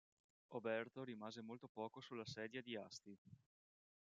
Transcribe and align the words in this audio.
Oberto 0.53 1.03
rimase 1.05 1.43
molto 1.43 1.67
poco 1.67 2.01
sulla 2.01 2.25
sedia 2.25 2.63
di 2.63 2.75
Asti. 2.75 3.15